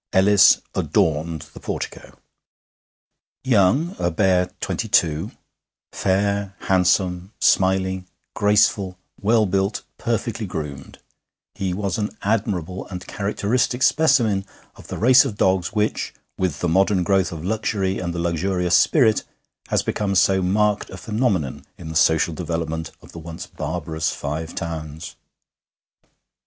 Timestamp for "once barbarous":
23.19-24.11